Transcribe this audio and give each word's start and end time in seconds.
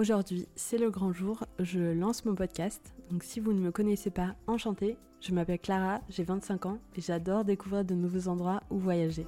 Aujourd'hui, 0.00 0.48
c'est 0.56 0.78
le 0.78 0.88
grand 0.88 1.12
jour, 1.12 1.44
je 1.58 1.78
lance 1.78 2.24
mon 2.24 2.34
podcast. 2.34 2.94
Donc 3.10 3.22
si 3.22 3.38
vous 3.38 3.52
ne 3.52 3.60
me 3.60 3.70
connaissez 3.70 4.08
pas, 4.08 4.34
enchantée, 4.46 4.96
je 5.20 5.34
m'appelle 5.34 5.58
Clara, 5.58 6.00
j'ai 6.08 6.24
25 6.24 6.64
ans 6.64 6.78
et 6.96 7.02
j'adore 7.02 7.44
découvrir 7.44 7.84
de 7.84 7.92
nouveaux 7.92 8.26
endroits 8.28 8.62
où 8.70 8.78
voyager. 8.78 9.26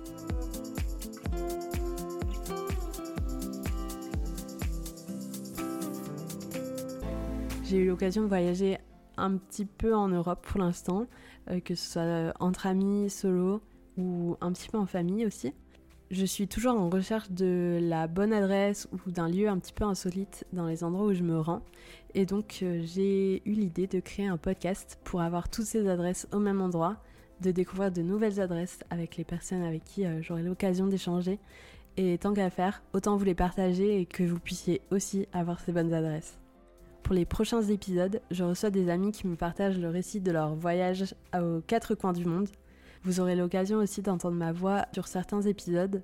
J'ai 7.64 7.76
eu 7.76 7.86
l'occasion 7.86 8.22
de 8.22 8.28
voyager 8.28 8.78
un 9.18 9.36
petit 9.36 9.66
peu 9.66 9.94
en 9.94 10.08
Europe 10.08 10.46
pour 10.46 10.58
l'instant, 10.58 11.06
euh, 11.50 11.60
que 11.60 11.74
ce 11.74 11.92
soit 11.92 12.32
entre 12.40 12.66
amis, 12.66 13.10
solo 13.10 13.60
ou 13.98 14.38
un 14.40 14.52
petit 14.52 14.70
peu 14.70 14.78
en 14.78 14.86
famille 14.86 15.26
aussi. 15.26 15.52
Je 16.12 16.26
suis 16.26 16.46
toujours 16.46 16.74
en 16.74 16.90
recherche 16.90 17.30
de 17.30 17.78
la 17.80 18.06
bonne 18.06 18.34
adresse 18.34 18.86
ou 18.92 19.10
d'un 19.10 19.30
lieu 19.30 19.48
un 19.48 19.58
petit 19.58 19.72
peu 19.72 19.84
insolite 19.84 20.44
dans 20.52 20.66
les 20.66 20.84
endroits 20.84 21.06
où 21.06 21.14
je 21.14 21.22
me 21.22 21.40
rends. 21.40 21.62
Et 22.12 22.26
donc 22.26 22.58
euh, 22.62 22.82
j'ai 22.84 23.40
eu 23.48 23.52
l'idée 23.52 23.86
de 23.86 23.98
créer 23.98 24.26
un 24.26 24.36
podcast 24.36 24.98
pour 25.04 25.22
avoir 25.22 25.48
toutes 25.48 25.64
ces 25.64 25.88
adresses 25.88 26.28
au 26.30 26.38
même 26.38 26.60
endroit, 26.60 26.98
de 27.40 27.50
découvrir 27.50 27.90
de 27.90 28.02
nouvelles 28.02 28.42
adresses 28.42 28.80
avec 28.90 29.16
les 29.16 29.24
personnes 29.24 29.62
avec 29.62 29.84
qui 29.84 30.04
euh, 30.04 30.20
j'aurai 30.20 30.42
l'occasion 30.42 30.86
d'échanger. 30.86 31.38
Et 31.96 32.18
tant 32.18 32.34
qu'à 32.34 32.50
faire, 32.50 32.82
autant 32.92 33.16
vous 33.16 33.24
les 33.24 33.34
partager 33.34 33.98
et 33.98 34.04
que 34.04 34.22
vous 34.22 34.38
puissiez 34.38 34.82
aussi 34.90 35.26
avoir 35.32 35.60
ces 35.60 35.72
bonnes 35.72 35.94
adresses. 35.94 36.38
Pour 37.02 37.14
les 37.14 37.24
prochains 37.24 37.62
épisodes, 37.62 38.20
je 38.30 38.44
reçois 38.44 38.68
des 38.68 38.90
amis 38.90 39.12
qui 39.12 39.26
me 39.26 39.36
partagent 39.36 39.78
le 39.78 39.88
récit 39.88 40.20
de 40.20 40.30
leur 40.30 40.56
voyage 40.56 41.14
aux 41.34 41.62
quatre 41.66 41.94
coins 41.94 42.12
du 42.12 42.26
monde 42.26 42.50
vous 43.04 43.20
aurez 43.20 43.36
l'occasion 43.36 43.78
aussi 43.78 44.02
d'entendre 44.02 44.36
ma 44.36 44.52
voix 44.52 44.86
sur 44.92 45.08
certains 45.08 45.42
épisodes. 45.42 46.02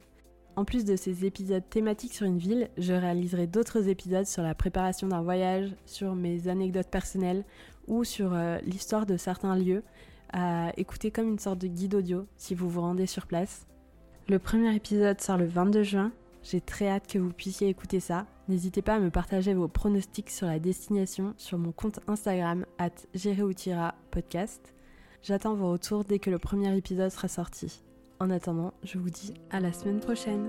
En 0.57 0.65
plus 0.65 0.84
de 0.84 0.97
ces 0.97 1.24
épisodes 1.24 1.62
thématiques 1.71 2.15
sur 2.15 2.27
une 2.27 2.38
ville, 2.38 2.69
je 2.79 2.93
réaliserai 2.93 3.47
d'autres 3.47 3.88
épisodes 3.88 4.27
sur 4.27 4.43
la 4.43 4.57
préparation 4.57 5.07
d'un 5.07 5.23
voyage, 5.23 5.71
sur 5.87 6.16
mes 6.16 6.48
anecdotes 6.48 6.91
personnelles 6.91 7.45
ou 7.87 8.02
sur 8.02 8.35
euh, 8.35 8.59
l'histoire 8.65 9.07
de 9.07 9.16
certains 9.16 9.57
lieux 9.57 9.85
à 10.32 10.73
écouter 10.77 11.10
comme 11.10 11.29
une 11.29 11.38
sorte 11.38 11.59
de 11.59 11.68
guide 11.68 11.95
audio 11.95 12.27
si 12.37 12.55
vous 12.55 12.68
vous 12.68 12.80
rendez 12.80 13.07
sur 13.07 13.27
place. 13.27 13.66
Le 14.29 14.38
premier 14.38 14.74
épisode 14.74 15.21
sort 15.21 15.38
le 15.38 15.46
22 15.46 15.83
juin. 15.85 16.12
J'ai 16.43 16.60
très 16.60 16.88
hâte 16.88 17.07
que 17.07 17.18
vous 17.18 17.33
puissiez 17.33 17.68
écouter 17.68 18.01
ça. 18.01 18.27
N'hésitez 18.49 18.83
pas 18.83 18.96
à 18.96 19.01
me 19.01 19.10
partager 19.10 19.55
vos 19.55 19.68
pronostics 19.68 20.30
sur 20.30 20.46
la 20.46 20.59
destination 20.59 21.35
sur 21.37 21.59
mon 21.59 21.73
compte 21.73 22.01
Instagram 22.09 22.66
at 22.79 22.90
podcast. 24.10 24.74
J'attends 25.23 25.55
vos 25.55 25.73
retours 25.73 26.05
dès 26.05 26.19
que 26.19 26.30
le 26.30 26.38
premier 26.38 26.77
épisode 26.77 27.11
sera 27.11 27.29
sorti. 27.29 27.80
En 28.21 28.30
attendant, 28.30 28.73
je 28.83 28.99
vous 28.99 29.11
dis 29.11 29.35
à 29.51 29.61
la 29.61 29.73
semaine 29.73 30.01
prochaine. 30.01 30.49